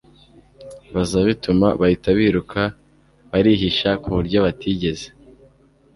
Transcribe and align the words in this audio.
baza 0.93 1.19
bituma 1.27 1.67
bahita 1.79 2.09
biruka 2.17 2.61
barihisha 3.31 3.89
kuburyo 4.01 4.37
batigeze 4.45 5.07